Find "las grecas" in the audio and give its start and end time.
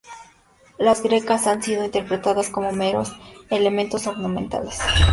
0.79-1.45